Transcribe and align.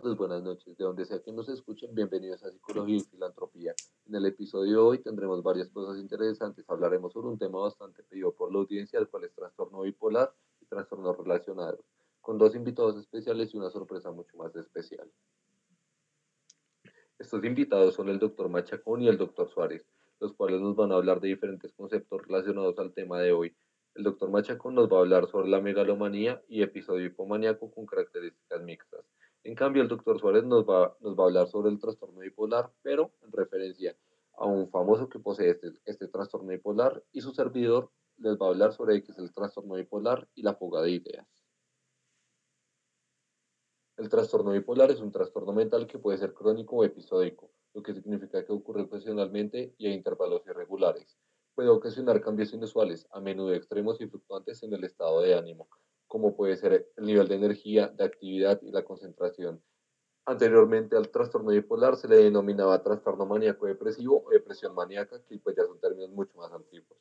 tardes, 0.00 0.16
buenas 0.16 0.42
noches. 0.44 0.76
De 0.76 0.84
donde 0.84 1.04
sea 1.04 1.20
que 1.20 1.32
nos 1.32 1.48
escuchen, 1.48 1.92
bienvenidos 1.92 2.44
a 2.44 2.52
Psicología 2.52 2.98
y 2.98 3.00
Filantropía. 3.00 3.74
En 4.06 4.14
el 4.14 4.26
episodio 4.26 4.70
de 4.70 4.76
hoy 4.76 4.98
tendremos 4.98 5.42
varias 5.42 5.70
cosas 5.70 5.98
interesantes. 5.98 6.64
Hablaremos 6.68 7.12
sobre 7.12 7.26
un 7.26 7.38
tema 7.38 7.58
bastante 7.58 8.04
pedido 8.04 8.32
por 8.32 8.52
la 8.52 8.60
audiencia, 8.60 9.00
el 9.00 9.08
cual 9.08 9.24
es 9.24 9.34
trastorno 9.34 9.82
bipolar 9.82 10.32
y 10.60 10.66
trastornos 10.66 11.16
relacionados, 11.18 11.80
con 12.20 12.38
dos 12.38 12.54
invitados 12.54 12.96
especiales 12.96 13.52
y 13.52 13.56
una 13.56 13.70
sorpresa 13.70 14.12
mucho 14.12 14.36
más 14.36 14.54
especial. 14.54 15.10
Estos 17.18 17.42
invitados 17.44 17.94
son 17.94 18.08
el 18.08 18.20
doctor 18.20 18.48
Machacón 18.48 19.02
y 19.02 19.08
el 19.08 19.18
doctor 19.18 19.50
Suárez, 19.50 19.84
los 20.20 20.32
cuales 20.32 20.60
nos 20.60 20.76
van 20.76 20.92
a 20.92 20.94
hablar 20.94 21.20
de 21.20 21.28
diferentes 21.28 21.72
conceptos 21.72 22.22
relacionados 22.22 22.78
al 22.78 22.92
tema 22.92 23.18
de 23.18 23.32
hoy. 23.32 23.56
El 23.96 24.04
doctor 24.04 24.30
Machacón 24.30 24.76
nos 24.76 24.88
va 24.88 24.98
a 24.98 25.00
hablar 25.00 25.26
sobre 25.26 25.48
la 25.48 25.60
megalomanía 25.60 26.40
y 26.46 26.62
episodio 26.62 27.06
hipomaníaco 27.06 27.72
con 27.72 27.84
características 27.84 28.62
mixtas. 28.62 29.04
En 29.44 29.54
cambio, 29.54 29.82
el 29.82 29.88
doctor 29.88 30.18
Suárez 30.20 30.44
nos 30.44 30.64
va, 30.64 30.84
a 30.84 31.24
hablar 31.24 31.48
sobre 31.48 31.70
el 31.70 31.78
trastorno 31.78 32.20
bipolar, 32.20 32.70
pero 32.82 33.12
en 33.22 33.32
referencia 33.32 33.96
a 34.36 34.46
un 34.46 34.68
famoso 34.70 35.08
que 35.08 35.18
posee 35.18 35.50
este, 35.50 35.72
este 35.84 36.08
trastorno 36.08 36.48
bipolar 36.48 37.02
y 37.12 37.20
su 37.20 37.32
servidor 37.32 37.90
les 38.18 38.36
va 38.36 38.46
a 38.46 38.48
hablar 38.50 38.72
sobre 38.72 39.02
qué 39.02 39.12
es 39.12 39.18
el 39.18 39.32
trastorno 39.32 39.74
bipolar 39.74 40.28
y 40.34 40.42
la 40.42 40.54
fuga 40.54 40.82
de 40.82 40.90
ideas. 40.90 41.26
El 43.96 44.08
trastorno 44.08 44.52
bipolar 44.52 44.90
es 44.90 45.00
un 45.00 45.10
trastorno 45.10 45.52
mental 45.52 45.86
que 45.86 45.98
puede 45.98 46.18
ser 46.18 46.34
crónico 46.34 46.76
o 46.76 46.84
episódico, 46.84 47.50
lo 47.74 47.82
que 47.82 47.94
significa 47.94 48.44
que 48.44 48.52
ocurre 48.52 48.82
ocasionalmente 48.82 49.74
y 49.78 49.88
a 49.88 49.92
intervalos 49.92 50.42
irregulares 50.46 51.18
puede 51.58 51.70
ocasionar 51.70 52.20
cambios 52.20 52.52
inusuales, 52.52 53.08
a 53.10 53.18
menudo 53.18 53.52
extremos 53.52 54.00
y 54.00 54.06
fluctuantes 54.06 54.62
en 54.62 54.74
el 54.74 54.84
estado 54.84 55.22
de 55.22 55.34
ánimo, 55.34 55.68
como 56.08 56.34
puede 56.34 56.56
ser 56.56 56.90
el 56.96 57.04
nivel 57.04 57.28
de 57.28 57.36
energía, 57.36 57.88
de 57.88 58.04
actividad 58.04 58.60
y 58.62 58.72
la 58.72 58.82
concentración. 58.82 59.62
Anteriormente 60.24 60.96
al 60.96 61.10
trastorno 61.10 61.50
bipolar 61.50 61.96
se 61.96 62.08
le 62.08 62.16
denominaba 62.16 62.82
trastorno 62.82 63.24
maníaco 63.24 63.66
depresivo 63.66 64.24
o 64.26 64.30
depresión 64.30 64.74
maníaca, 64.74 65.22
que 65.22 65.38
pues 65.38 65.56
ya 65.56 65.64
son 65.64 65.78
términos 65.78 66.10
mucho 66.10 66.36
más 66.36 66.52
antiguos. 66.52 66.98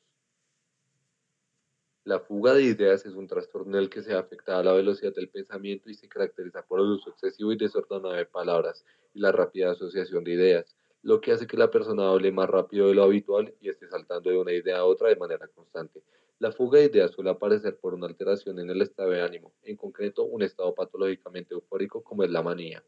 La 2.03 2.19
fuga 2.19 2.53
de 2.53 2.63
ideas 2.63 3.05
es 3.05 3.15
un 3.15 3.27
trastorno 3.27 3.77
en 3.77 3.83
el 3.83 3.89
que 3.89 4.01
se 4.01 4.13
afecta 4.13 4.59
a 4.59 4.63
la 4.63 4.71
velocidad 4.73 5.13
del 5.13 5.29
pensamiento 5.29 5.89
y 5.89 5.93
se 5.93 6.07
caracteriza 6.07 6.65
por 6.65 6.79
el 6.79 6.91
uso 6.91 7.09
excesivo 7.09 7.51
y 7.51 7.57
desordenado 7.57 8.13
de 8.13 8.25
palabras 8.25 8.85
y 9.13 9.19
la 9.19 9.31
rápida 9.31 9.71
asociación 9.71 10.23
de 10.23 10.33
ideas 10.33 10.75
lo 11.07 11.21
que 11.21 11.31
hace 11.31 11.47
que 11.47 11.55
la 11.55 11.71
persona 11.71 12.09
hable 12.09 12.33
más 12.33 12.49
rápido 12.49 12.87
de 12.87 12.95
lo 12.95 13.03
habitual 13.03 13.53
y 13.61 13.69
esté 13.69 13.87
saltando 13.87 14.29
de 14.29 14.37
una 14.37 14.51
idea 14.51 14.79
a 14.79 14.85
otra 14.85 15.07
de 15.07 15.15
manera 15.15 15.47
constante. 15.47 16.01
La 16.39 16.51
fuga 16.51 16.77
de 16.77 16.85
ideas 16.85 17.11
suele 17.11 17.31
aparecer 17.31 17.79
por 17.79 17.95
una 17.95 18.05
alteración 18.05 18.59
en 18.59 18.69
el 18.69 18.83
estado 18.83 19.09
de 19.09 19.23
ánimo, 19.23 19.55
en 19.63 19.75
concreto 19.75 20.23
un 20.23 20.43
estado 20.43 20.75
patológicamente 20.75 21.55
eufórico 21.55 22.03
como 22.03 22.23
es 22.23 22.29
la 22.29 22.43
manía, 22.43 22.83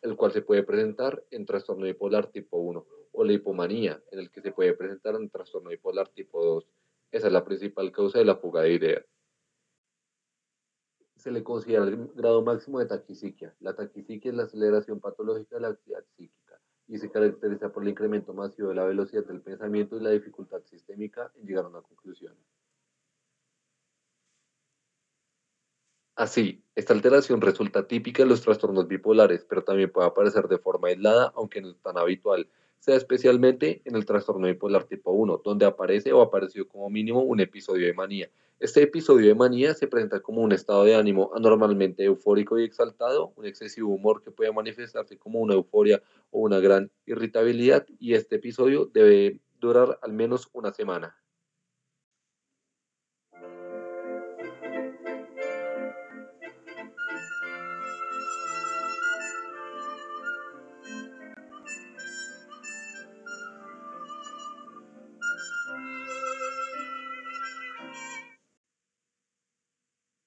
el 0.00 0.16
cual 0.16 0.32
se 0.32 0.40
puede 0.40 0.62
presentar 0.62 1.22
en 1.30 1.44
trastorno 1.44 1.84
bipolar 1.84 2.28
tipo 2.28 2.56
1, 2.56 2.86
o 3.12 3.24
la 3.24 3.32
hipomanía, 3.34 4.02
en 4.10 4.20
el 4.20 4.30
que 4.30 4.40
se 4.40 4.52
puede 4.52 4.72
presentar 4.72 5.16
en 5.16 5.28
trastorno 5.28 5.68
bipolar 5.68 6.08
tipo 6.08 6.42
2. 6.42 6.66
Esa 7.10 7.26
es 7.26 7.32
la 7.34 7.44
principal 7.44 7.92
causa 7.92 8.20
de 8.20 8.24
la 8.24 8.36
fuga 8.36 8.62
de 8.62 8.72
ideas. 8.72 9.04
Se 11.16 11.30
le 11.30 11.44
considera 11.44 11.84
el 11.84 12.08
grado 12.14 12.40
máximo 12.42 12.78
de 12.78 12.86
taquisiquia. 12.86 13.54
La 13.60 13.76
taquisiquia 13.76 14.30
es 14.30 14.36
la 14.36 14.44
aceleración 14.44 14.98
patológica 14.98 15.56
de 15.56 15.60
la 15.60 15.68
actividad 15.68 16.04
psíquica 16.16 16.45
y 16.88 16.98
se 16.98 17.10
caracteriza 17.10 17.72
por 17.72 17.82
el 17.82 17.90
incremento 17.90 18.32
masivo 18.32 18.68
de 18.68 18.76
la 18.76 18.84
velocidad 18.84 19.24
del 19.24 19.40
pensamiento 19.40 19.96
y 19.96 20.00
la 20.00 20.10
dificultad 20.10 20.62
sistémica 20.64 21.32
en 21.36 21.46
llegar 21.46 21.64
a 21.64 21.68
una 21.68 21.82
conclusión. 21.82 22.34
Así, 26.14 26.64
esta 26.74 26.94
alteración 26.94 27.42
resulta 27.42 27.86
típica 27.86 28.22
en 28.22 28.30
los 28.30 28.40
trastornos 28.40 28.88
bipolares, 28.88 29.44
pero 29.44 29.64
también 29.64 29.92
puede 29.92 30.08
aparecer 30.08 30.48
de 30.48 30.56
forma 30.56 30.88
aislada, 30.88 31.32
aunque 31.36 31.60
no 31.60 31.68
es 31.68 31.78
tan 31.82 31.98
habitual, 31.98 32.48
sea 32.78 32.96
especialmente 32.96 33.82
en 33.84 33.96
el 33.96 34.06
trastorno 34.06 34.46
bipolar 34.46 34.84
tipo 34.84 35.10
1, 35.10 35.42
donde 35.44 35.66
aparece 35.66 36.12
o 36.12 36.22
apareció 36.22 36.66
como 36.68 36.88
mínimo 36.88 37.22
un 37.22 37.40
episodio 37.40 37.86
de 37.86 37.92
manía, 37.92 38.30
este 38.58 38.82
episodio 38.82 39.28
de 39.28 39.34
manía 39.34 39.74
se 39.74 39.86
presenta 39.86 40.20
como 40.20 40.40
un 40.40 40.52
estado 40.52 40.84
de 40.84 40.94
ánimo 40.94 41.30
anormalmente 41.34 42.04
eufórico 42.04 42.58
y 42.58 42.64
exaltado, 42.64 43.32
un 43.36 43.44
excesivo 43.44 43.90
humor 43.90 44.22
que 44.22 44.30
puede 44.30 44.50
manifestarse 44.50 45.18
como 45.18 45.40
una 45.40 45.54
euforia 45.54 46.02
o 46.30 46.40
una 46.40 46.58
gran 46.58 46.90
irritabilidad 47.04 47.86
y 47.98 48.14
este 48.14 48.36
episodio 48.36 48.86
debe 48.86 49.40
durar 49.60 49.98
al 50.00 50.12
menos 50.12 50.48
una 50.54 50.72
semana. 50.72 51.16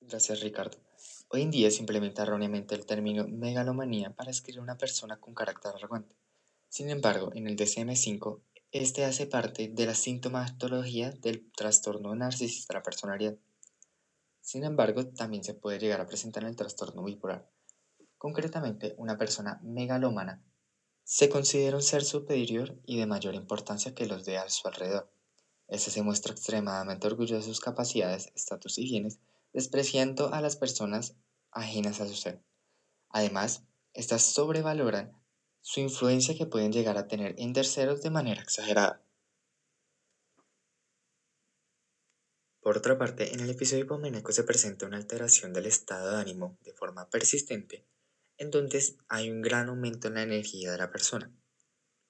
Gracias, 0.10 0.40
Ricardo. 0.40 0.76
Hoy 1.28 1.44
en 1.44 1.52
día 1.52 1.70
se 1.70 1.82
implementa 1.82 2.24
erróneamente 2.24 2.74
el 2.74 2.88
término 2.88 3.28
megalomanía 3.28 4.10
para 4.10 4.32
escribir 4.32 4.60
una 4.60 4.76
persona 4.76 5.20
con 5.20 5.36
carácter 5.36 5.72
arrogante. 5.76 6.16
Sin 6.68 6.90
embargo, 6.90 7.30
en 7.36 7.46
el 7.46 7.56
DSM-5, 7.56 8.42
este 8.72 9.06
hace 9.06 9.28
parte 9.28 9.68
de 9.68 9.86
la 9.86 9.94
sintomatología 9.94 11.12
del 11.12 11.52
trastorno 11.52 12.16
narcisista 12.16 12.74
de 12.74 12.80
la 12.80 12.84
personalidad. 12.84 13.38
Sin 14.42 14.64
embargo, 14.64 15.06
también 15.06 15.44
se 15.44 15.54
puede 15.54 15.78
llegar 15.78 16.02
a 16.02 16.08
presentar 16.08 16.42
en 16.42 16.50
el 16.50 16.56
trastorno 16.56 17.04
bipolar. 17.04 17.48
Concretamente, 18.18 18.96
una 18.98 19.16
persona 19.16 19.60
megalómana 19.62 20.44
se 21.04 21.30
considera 21.30 21.76
un 21.76 21.84
ser 21.84 22.04
superior 22.04 22.82
y 22.84 22.98
de 22.98 23.06
mayor 23.06 23.36
importancia 23.36 23.94
que 23.94 24.08
los 24.08 24.26
de 24.26 24.40
a 24.40 24.50
su 24.50 24.68
alrededor. 24.68 25.08
Este 25.68 25.92
se 25.92 26.02
muestra 26.02 26.34
extremadamente 26.34 27.06
orgulloso 27.06 27.36
de 27.36 27.44
sus 27.44 27.60
capacidades, 27.60 28.32
estatus 28.34 28.80
y 28.80 28.86
bienes, 28.86 29.20
despreciando 29.54 30.34
a 30.34 30.42
las 30.42 30.56
personas 30.56 31.16
ajenas 31.52 32.02
a 32.02 32.08
su 32.08 32.16
ser. 32.16 32.44
Además, 33.10 33.64
estas 33.94 34.22
sobrevaloran 34.22 35.20
su 35.62 35.80
influencia 35.80 36.36
que 36.36 36.46
pueden 36.46 36.72
llegar 36.72 36.98
a 36.98 37.08
tener 37.08 37.36
en 37.38 37.54
terceros 37.54 38.02
de 38.02 38.10
manera 38.10 38.42
exagerada. 38.42 39.04
Por 42.62 42.78
otra 42.78 42.98
parte, 42.98 43.34
en 43.34 43.40
el 43.40 43.50
episodio 43.50 43.86
hipoménico 43.86 44.32
se 44.32 44.44
presenta 44.44 44.86
una 44.86 44.98
alteración 44.98 45.54
del 45.54 45.66
estado 45.66 46.12
de 46.12 46.22
ánimo 46.22 46.58
de 46.62 46.74
forma 46.74 47.10
persistente, 47.10 47.86
en 48.38 48.52
donde 48.52 48.84
hay 49.08 49.32
un 49.32 49.42
gran 49.42 49.70
aumento 49.70 50.08
en 50.08 50.16
la 50.16 50.24
energía 50.24 50.72
de 50.72 50.78
la 50.78 50.92
persona. 50.92 51.32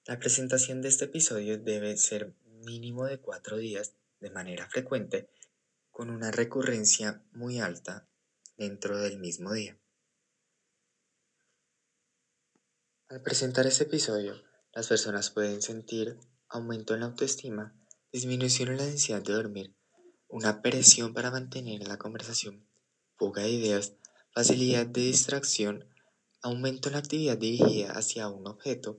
La 0.06 0.18
presentación 0.18 0.82
de 0.82 0.88
este 0.88 1.06
episodio 1.06 1.58
debe 1.58 1.96
ser 1.96 2.34
mínimo 2.44 3.06
de 3.06 3.18
cuatro 3.18 3.56
días 3.56 3.94
de 4.20 4.30
manera 4.30 4.68
frecuente 4.68 5.30
con 6.00 6.08
una 6.08 6.30
recurrencia 6.30 7.22
muy 7.32 7.60
alta 7.60 8.08
dentro 8.56 8.96
del 8.96 9.18
mismo 9.18 9.52
día. 9.52 9.78
Al 13.10 13.20
presentar 13.20 13.66
este 13.66 13.84
episodio, 13.84 14.42
las 14.72 14.88
personas 14.88 15.28
pueden 15.28 15.60
sentir 15.60 16.16
aumento 16.48 16.94
en 16.94 17.00
la 17.00 17.06
autoestima, 17.08 17.78
disminución 18.10 18.70
en 18.70 18.78
la 18.78 18.86
densidad 18.86 19.20
de 19.20 19.34
dormir, 19.34 19.76
una 20.26 20.62
presión 20.62 21.12
para 21.12 21.30
mantener 21.30 21.86
la 21.86 21.98
conversación, 21.98 22.66
fuga 23.18 23.42
de 23.42 23.50
ideas, 23.50 23.92
facilidad 24.32 24.86
de 24.86 25.02
distracción, 25.02 25.86
aumento 26.40 26.88
en 26.88 26.94
la 26.94 27.00
actividad 27.00 27.36
dirigida 27.36 27.92
hacia 27.92 28.26
un 28.28 28.46
objeto 28.46 28.96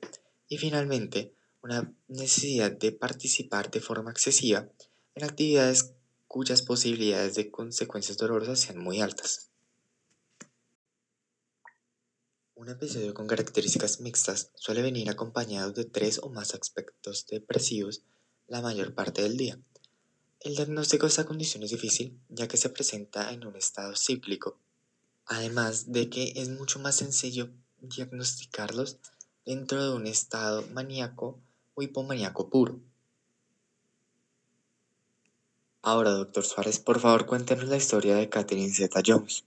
y 0.48 0.60
finalmente 0.60 1.36
una 1.64 1.96
necesidad 2.08 2.72
de 2.72 2.92
participar 2.92 3.72
de 3.72 3.80
forma 3.80 4.12
excesiva 4.12 4.70
en 5.16 5.24
actividades 5.24 5.96
cuyas 6.32 6.62
posibilidades 6.62 7.36
de 7.36 7.52
consecuencias 7.52 8.18
dolorosas 8.18 8.58
sean 8.58 8.78
muy 8.78 9.02
altas. 9.02 9.50
Un 12.56 12.70
episodio 12.70 13.14
con 13.14 13.28
características 13.28 14.00
mixtas 14.00 14.50
suele 14.56 14.82
venir 14.82 15.10
acompañado 15.10 15.74
de 15.74 15.84
tres 15.84 16.20
o 16.24 16.30
más 16.30 16.54
aspectos 16.54 17.28
depresivos 17.28 18.06
la 18.48 18.62
mayor 18.62 18.96
parte 18.96 19.22
del 19.24 19.36
día. 19.36 19.60
El 20.40 20.56
diagnóstico 20.56 21.06
de 21.06 21.10
esta 21.10 21.26
condición 21.26 21.64
es 21.64 21.72
difícil, 21.72 22.18
ya 22.30 22.48
que 22.48 22.56
se 22.56 22.70
presenta 22.70 23.34
en 23.34 23.46
un 23.46 23.58
estado 23.58 23.94
cíclico, 23.98 24.58
además 25.26 25.92
de 25.92 26.10
que 26.10 26.32
es 26.38 26.48
mucho 26.48 26.80
más 26.80 26.96
sencillo 26.96 27.50
diagnosticarlos 27.82 29.00
dentro 29.46 29.84
de 29.84 29.94
un 29.94 30.08
estado 30.08 30.66
maníaco 30.68 31.42
o 31.74 31.82
hipomaníaco 31.82 32.50
puro. 32.50 32.80
Ahora, 35.84 36.12
doctor 36.12 36.44
Suárez, 36.44 36.80
por 36.80 37.00
favor 37.00 37.26
cuéntenos 37.26 37.66
la 37.66 37.78
historia 37.78 38.16
de 38.16 38.30
Catherine 38.30 38.72
Zeta 38.72 39.02
Jones. 39.06 39.44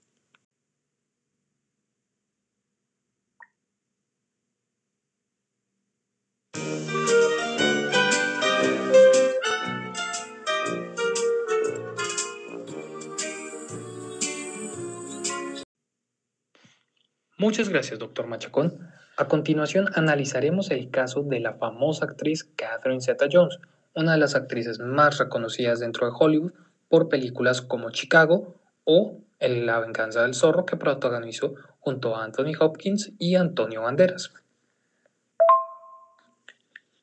Muchas 17.37 17.69
gracias, 17.69 17.99
doctor 17.99 18.27
Machacón. 18.27 18.89
A 19.17 19.29
continuación 19.29 19.87
analizaremos 19.95 20.71
el 20.71 20.91
caso 20.91 21.23
de 21.23 21.41
la 21.41 21.55
famosa 21.55 22.07
actriz 22.07 22.51
Catherine 22.57 23.01
Zeta-Jones, 23.01 23.59
una 23.95 24.13
de 24.13 24.19
las 24.19 24.35
actrices 24.35 24.79
más 24.79 25.19
reconocidas 25.19 25.81
dentro 25.81 26.07
de 26.07 26.13
Hollywood 26.19 26.53
por 26.89 27.09
películas 27.09 27.63
como 27.63 27.91
Chicago 27.91 28.55
o 28.85 29.21
La 29.41 29.79
venganza 29.81 30.23
del 30.23 30.35
zorro 30.35 30.65
que 30.65 30.77
protagonizó 30.77 31.55
junto 31.81 32.17
a 32.17 32.25
Anthony 32.25 32.53
Hopkins 32.59 33.13
y 33.19 33.35
Antonio 33.35 33.83
Banderas. 33.83 34.33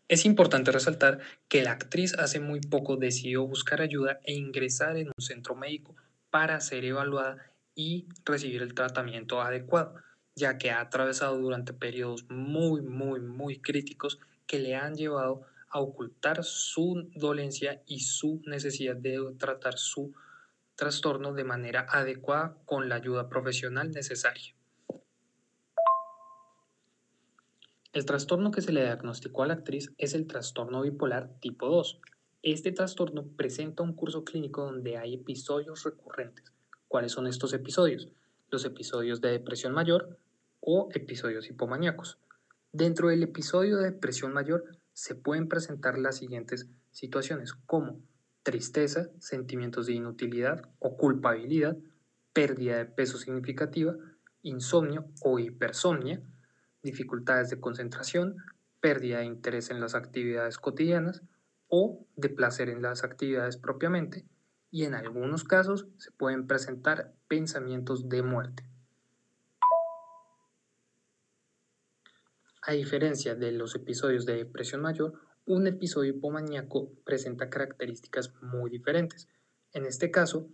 Es 0.08 0.26
importante 0.26 0.72
resaltar 0.72 1.20
que 1.48 1.64
la 1.64 1.72
actriz 1.72 2.18
hace 2.18 2.40
muy 2.40 2.62
poco 2.62 2.98
decidió 2.98 3.46
buscar 3.46 3.82
ayuda 3.82 4.20
e 4.24 4.34
ingresar 4.34 4.98
en 4.98 5.08
un 5.08 5.24
centro 5.24 5.56
médico 5.56 5.96
para 6.30 6.60
ser 6.60 6.84
evaluada 6.84 7.38
y 7.76 8.08
recibir 8.26 8.62
el 8.62 8.74
tratamiento 8.74 9.42
adecuado 9.42 9.96
ya 10.36 10.58
que 10.58 10.72
ha 10.72 10.82
atravesado 10.82 11.38
durante 11.38 11.74
periodos 11.74 12.26
muy, 12.30 12.82
muy, 12.82 13.20
muy 13.20 13.60
críticos 13.60 14.20
que 14.48 14.60
le 14.60 14.76
han 14.76 14.96
llevado 14.96 15.44
a 15.72 15.80
ocultar 15.80 16.44
su 16.44 17.10
dolencia 17.16 17.82
y 17.86 18.02
su 18.02 18.42
necesidad 18.46 18.96
de 18.96 19.20
tratar 19.38 19.78
su 19.78 20.14
trastorno 20.76 21.34
de 21.34 21.44
manera 21.44 21.86
adecuada 21.90 22.58
con 22.66 22.90
la 22.90 22.96
ayuda 22.96 23.30
profesional 23.30 23.92
necesaria. 23.92 24.56
El 27.94 28.06
trastorno 28.06 28.52
que 28.52 28.62
se 28.62 28.72
le 28.72 28.84
diagnosticó 28.84 29.44
a 29.44 29.48
la 29.48 29.54
actriz 29.54 29.92
es 29.98 30.14
el 30.14 30.26
trastorno 30.26 30.82
bipolar 30.82 31.30
tipo 31.40 31.68
2. 31.68 32.00
Este 32.42 32.72
trastorno 32.72 33.28
presenta 33.36 33.84
un 33.84 33.94
curso 33.94 34.24
clínico 34.24 34.64
donde 34.64 34.98
hay 34.98 35.16
episodios 35.16 35.84
recurrentes. 35.84 36.54
¿Cuáles 36.88 37.12
son 37.12 37.28
estos 37.28 37.54
episodios? 37.54 38.08
Los 38.50 38.66
episodios 38.66 39.20
de 39.22 39.32
depresión 39.32 39.74
mayor, 39.74 40.18
o 40.62 40.90
episodios 40.94 41.50
hipomaníacos. 41.50 42.18
Dentro 42.72 43.10
del 43.10 43.24
episodio 43.24 43.78
de 43.78 43.92
depresión 43.92 44.32
mayor 44.32 44.78
se 44.94 45.16
pueden 45.16 45.48
presentar 45.48 45.98
las 45.98 46.18
siguientes 46.18 46.68
situaciones 46.92 47.54
como 47.54 48.02
tristeza, 48.44 49.10
sentimientos 49.20 49.86
de 49.86 49.94
inutilidad 49.94 50.70
o 50.80 50.98
culpabilidad, 50.98 51.78
pérdida 52.34 52.78
de 52.78 52.86
peso 52.86 53.18
significativa, 53.18 53.96
insomnio 54.42 55.06
o 55.22 55.40
hipersomnia, 55.40 56.22
dificultades 56.82 57.50
de 57.50 57.60
concentración, 57.60 58.38
pérdida 58.80 59.20
de 59.20 59.26
interés 59.26 59.70
en 59.70 59.80
las 59.80 59.96
actividades 59.96 60.58
cotidianas 60.58 61.22
o 61.68 62.06
de 62.16 62.30
placer 62.30 62.70
en 62.70 62.82
las 62.82 63.04
actividades 63.04 63.58
propiamente, 63.58 64.26
y 64.72 64.86
en 64.86 64.96
algunos 64.96 65.44
casos 65.44 65.88
se 65.98 66.12
pueden 66.12 66.48
presentar 66.48 67.14
pensamientos 67.28 68.10
de 68.10 68.24
muerte. 68.24 68.71
A 72.64 72.74
diferencia 72.74 73.34
de 73.34 73.52
los 73.52 73.74
episodios 73.74 74.28
de 74.28 74.36
depresión 74.36 74.82
mayor, 74.82 75.14
un 75.46 75.66
episodio 75.66 76.12
hipomaníaco 76.14 76.92
presenta 77.04 77.50
características 77.50 78.34
muy 78.44 78.70
diferentes. 78.70 79.28
En 79.74 79.88
este 79.88 80.12
caso, 80.12 80.48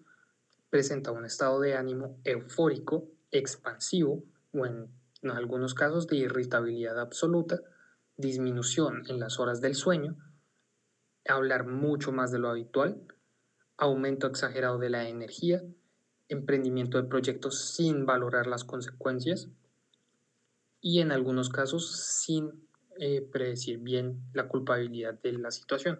presenta 0.69 1.12
un 1.12 1.25
estado 1.25 1.59
de 1.59 1.75
ánimo 1.75 2.19
eufórico, 2.24 3.09
expansivo 3.31 4.24
o 4.54 4.65
en, 4.65 4.89
algunos 5.30 5.74
casos 5.74 6.07
de 6.07 6.15
irritabilidad 6.15 6.98
absoluta, 6.98 7.59
disminución 8.15 9.03
en 9.10 9.19
las 9.19 9.39
horas 9.39 9.60
del 9.60 9.75
sueño, 9.75 10.15
hablar 11.27 11.68
mucho 11.68 12.13
más 12.13 12.31
de 12.31 12.39
lo 12.39 12.48
habitual, 12.48 13.01
aumento 13.75 14.27
exagerado 14.27 14.77
de 14.77 14.89
la 14.89 15.10
energía, 15.10 15.62
emprendimiento 16.30 17.01
de 17.01 17.10
proyectos 17.10 17.74
sin 17.74 18.06
valorar 18.06 18.48
las 18.48 18.63
consecuencias, 18.63 19.50
y 20.88 21.01
en 21.01 21.12
algunos 21.12 21.50
casos 21.50 21.98
sin 21.98 22.66
eh, 22.98 23.22
predecir 23.22 23.80
bien 23.80 24.24
la 24.31 24.48
culpabilidad 24.48 25.16
de 25.16 25.34
la 25.34 25.51
situación. 25.51 26.00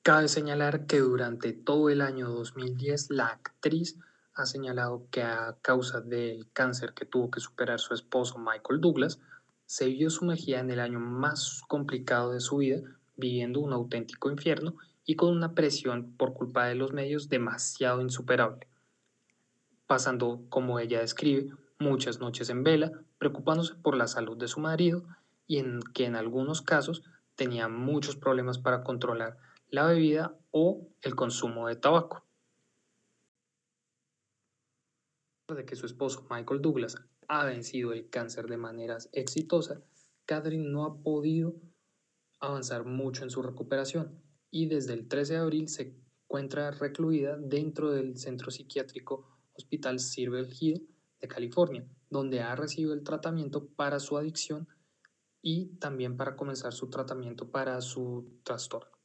Cabe 0.00 0.28
señalar 0.28 0.86
que 0.86 1.00
durante 1.00 1.52
todo 1.52 1.90
el 1.90 2.00
año 2.00 2.30
2010 2.30 3.10
la 3.10 3.26
actriz 3.26 3.98
ha 4.32 4.46
señalado 4.46 5.06
que 5.10 5.20
a 5.24 5.58
causa 5.60 6.00
del 6.00 6.50
cáncer 6.54 6.94
que 6.94 7.04
tuvo 7.04 7.30
que 7.30 7.40
superar 7.40 7.80
su 7.80 7.92
esposo 7.92 8.38
Michael 8.38 8.80
Douglas, 8.80 9.20
se 9.66 9.84
vio 9.88 10.08
sumergida 10.08 10.60
en 10.60 10.70
el 10.70 10.80
año 10.80 10.98
más 10.98 11.60
complicado 11.68 12.32
de 12.32 12.40
su 12.40 12.56
vida, 12.56 12.80
viviendo 13.16 13.60
un 13.60 13.74
auténtico 13.74 14.30
infierno 14.30 14.74
y 15.04 15.16
con 15.16 15.36
una 15.36 15.54
presión 15.54 16.14
por 16.16 16.32
culpa 16.32 16.64
de 16.64 16.76
los 16.76 16.94
medios 16.94 17.28
demasiado 17.28 18.00
insuperable, 18.00 18.66
pasando, 19.86 20.40
como 20.48 20.80
ella 20.80 21.00
describe, 21.00 21.52
muchas 21.78 22.20
noches 22.20 22.48
en 22.50 22.62
vela, 22.62 22.92
preocupándose 23.18 23.74
por 23.74 23.96
la 23.96 24.06
salud 24.06 24.36
de 24.36 24.48
su 24.48 24.60
marido 24.60 25.06
y 25.46 25.58
en 25.58 25.80
que 25.94 26.04
en 26.04 26.16
algunos 26.16 26.62
casos 26.62 27.02
tenía 27.34 27.68
muchos 27.68 28.16
problemas 28.16 28.58
para 28.58 28.82
controlar 28.82 29.36
la 29.68 29.86
bebida 29.86 30.38
o 30.50 30.88
el 31.02 31.14
consumo 31.14 31.68
de 31.68 31.76
tabaco. 31.76 32.24
De 35.48 35.64
que 35.64 35.76
su 35.76 35.86
esposo 35.86 36.26
Michael 36.30 36.60
Douglas 36.60 36.96
ha 37.28 37.44
vencido 37.44 37.92
el 37.92 38.08
cáncer 38.08 38.46
de 38.46 38.56
manera 38.56 38.98
exitosa, 39.12 39.80
Catherine 40.24 40.68
no 40.68 40.84
ha 40.84 41.02
podido 41.02 41.54
avanzar 42.40 42.84
mucho 42.84 43.22
en 43.22 43.30
su 43.30 43.42
recuperación 43.42 44.20
y 44.50 44.66
desde 44.66 44.94
el 44.94 45.08
13 45.08 45.34
de 45.34 45.38
abril 45.38 45.68
se 45.68 45.96
encuentra 46.24 46.70
recluida 46.72 47.36
dentro 47.36 47.92
del 47.92 48.16
centro 48.16 48.50
psiquiátrico 48.50 49.38
Hospital 49.54 50.00
Silver 50.00 50.48
Hill 50.58 50.88
de 51.20 51.28
California, 51.28 51.88
donde 52.10 52.40
ha 52.40 52.54
recibido 52.54 52.92
el 52.94 53.02
tratamiento 53.02 53.66
para 53.66 54.00
su 54.00 54.16
adicción 54.16 54.68
y 55.42 55.76
también 55.78 56.16
para 56.16 56.36
comenzar 56.36 56.72
su 56.72 56.90
tratamiento 56.90 57.50
para 57.50 57.80
su 57.80 58.40
trastorno. 58.42 58.96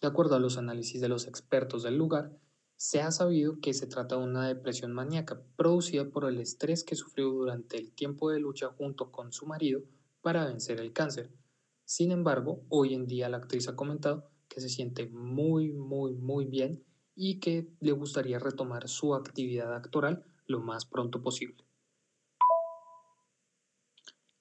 De 0.00 0.08
acuerdo 0.08 0.34
a 0.34 0.40
los 0.40 0.58
análisis 0.58 1.00
de 1.00 1.08
los 1.08 1.26
expertos 1.26 1.82
del 1.82 1.96
lugar, 1.96 2.36
se 2.76 3.00
ha 3.00 3.12
sabido 3.12 3.60
que 3.60 3.74
se 3.74 3.86
trata 3.86 4.16
de 4.16 4.24
una 4.24 4.48
depresión 4.48 4.92
maníaca 4.92 5.40
producida 5.56 6.10
por 6.10 6.24
el 6.24 6.40
estrés 6.40 6.82
que 6.82 6.96
sufrió 6.96 7.30
durante 7.30 7.76
el 7.76 7.92
tiempo 7.92 8.30
de 8.30 8.40
lucha 8.40 8.68
junto 8.76 9.12
con 9.12 9.32
su 9.32 9.46
marido 9.46 9.82
para 10.20 10.46
vencer 10.46 10.80
el 10.80 10.92
cáncer. 10.92 11.30
Sin 11.84 12.10
embargo, 12.10 12.64
hoy 12.68 12.94
en 12.94 13.06
día 13.06 13.28
la 13.28 13.36
actriz 13.36 13.68
ha 13.68 13.76
comentado 13.76 14.28
que 14.48 14.60
se 14.60 14.68
siente 14.68 15.06
muy, 15.06 15.72
muy, 15.72 16.14
muy 16.14 16.46
bien 16.46 16.84
y 17.14 17.38
que 17.38 17.72
le 17.80 17.92
gustaría 17.92 18.38
retomar 18.38 18.88
su 18.88 19.14
actividad 19.14 19.74
actoral 19.74 20.24
lo 20.52 20.60
más 20.60 20.86
pronto 20.86 21.20
posible. 21.20 21.64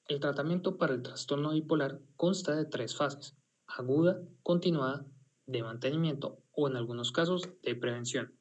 El 0.07 0.19
tratamiento 0.19 0.77
para 0.77 0.93
el 0.93 1.01
trastorno 1.01 1.51
bipolar 1.51 2.01
consta 2.17 2.55
de 2.55 2.65
tres 2.65 2.95
fases, 2.95 3.35
aguda, 3.65 4.21
continuada, 4.43 5.05
de 5.45 5.63
mantenimiento 5.63 6.43
o 6.51 6.67
en 6.67 6.75
algunos 6.75 7.11
casos 7.11 7.49
de 7.63 7.75
prevención. 7.75 8.37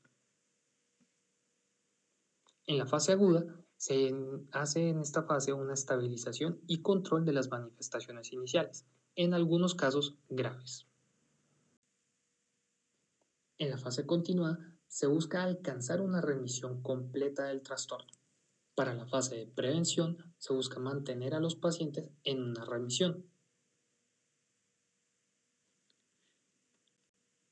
En 2.67 2.77
la 2.77 2.87
fase 2.87 3.13
aguda 3.13 3.45
se 3.77 4.15
hace 4.53 4.91
en 4.91 5.01
esta 5.01 5.23
fase 5.23 5.53
una 5.53 5.75
estabilización 5.75 6.61
y 6.67 6.83
control 6.83 7.25
de 7.25 7.33
las 7.33 7.51
manifestaciones 7.51 8.33
iniciales, 8.33 8.85
en 9.15 9.33
algunos 9.33 9.75
casos 9.75 10.17
graves. 10.29 10.87
En 13.59 13.71
la 13.71 13.79
fase 13.79 14.07
continuada 14.07 14.77
se 14.91 15.07
busca 15.07 15.45
alcanzar 15.45 16.01
una 16.01 16.21
remisión 16.21 16.83
completa 16.83 17.45
del 17.45 17.63
trastorno. 17.63 18.13
Para 18.75 18.93
la 18.93 19.07
fase 19.07 19.37
de 19.37 19.47
prevención 19.47 20.35
se 20.37 20.53
busca 20.53 20.81
mantener 20.81 21.33
a 21.35 21.39
los 21.39 21.55
pacientes 21.55 22.11
en 22.25 22.43
una 22.43 22.65
remisión. 22.65 23.25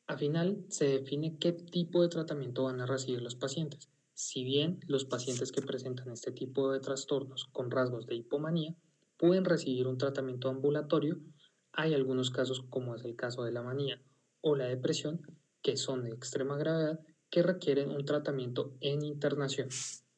Al 0.09 0.19
final 0.19 0.65
se 0.69 0.87
define 0.87 1.39
qué 1.39 1.53
tipo 1.53 2.03
de 2.03 2.09
tratamiento 2.09 2.65
van 2.65 2.81
a 2.81 2.87
recibir 2.87 3.23
los 3.23 3.37
pacientes. 3.37 3.89
Si 4.15 4.43
bien 4.43 4.81
los 4.89 5.05
pacientes 5.05 5.53
que 5.53 5.63
presentan 5.63 6.11
este 6.11 6.33
tipo 6.33 6.73
de 6.73 6.81
trastornos 6.81 7.47
con 7.53 7.71
rasgos 7.71 8.07
de 8.07 8.17
hipomanía 8.17 8.75
pueden 9.17 9.45
recibir 9.45 9.87
un 9.87 9.97
tratamiento 9.97 10.49
ambulatorio, 10.49 11.21
Hay 11.73 11.95
algunos 11.95 12.31
casos, 12.33 12.63
como 12.69 12.97
es 12.97 13.05
el 13.05 13.15
caso 13.15 13.45
de 13.45 13.53
la 13.53 13.63
manía 13.63 14.03
o 14.41 14.57
la 14.57 14.65
depresión, 14.65 15.23
que 15.63 15.77
son 15.77 16.03
de 16.03 16.11
extrema 16.11 16.57
gravedad 16.57 16.99
que 17.31 17.43
requieren 17.43 17.91
un 17.91 18.05
tratamiento 18.05 18.73
en 18.81 19.05
internación. 19.05 19.69